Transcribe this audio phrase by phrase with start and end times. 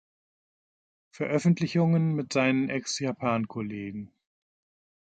[1.11, 4.11] Veröffentlichungen mit seinen Ex-Japan-Kollegen.